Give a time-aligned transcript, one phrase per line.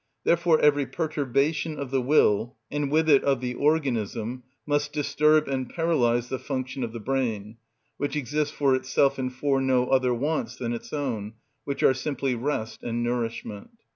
[0.23, 5.71] Therefore every perturbation of the will, and with it of the organism, must disturb and
[5.71, 7.57] paralyse the function of the brain,
[7.97, 11.33] which exists for itself and for no other wants than its own,
[11.65, 13.73] which are simply rest and nourishment.